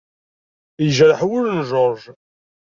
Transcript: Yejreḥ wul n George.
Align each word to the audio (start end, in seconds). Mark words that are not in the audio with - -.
Yejreḥ 0.83 1.21
wul 1.27 1.45
n 1.55 1.59
George. 1.69 2.05